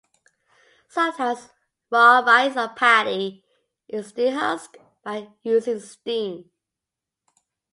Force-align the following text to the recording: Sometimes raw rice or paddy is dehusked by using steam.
Sometimes 0.87 1.49
raw 1.91 2.21
rice 2.21 2.57
or 2.57 2.69
paddy 2.69 3.45
is 3.87 4.13
dehusked 4.13 4.77
by 5.03 5.27
using 5.43 5.79
steam. 5.79 6.49